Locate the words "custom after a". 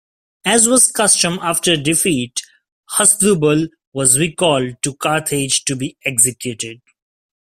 0.91-1.77